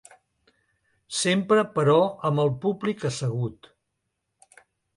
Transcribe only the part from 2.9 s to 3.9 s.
assegut.